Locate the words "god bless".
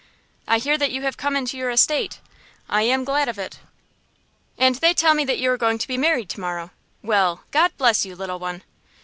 7.51-8.03